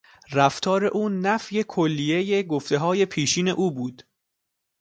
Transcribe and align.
رفتار 0.31 0.85
او 0.85 1.09
نفی 1.09 1.63
کلیهی 1.63 2.43
گفتههای 2.43 3.05
پیشین 3.05 3.47
او 3.47 3.71
بود. 3.71 4.03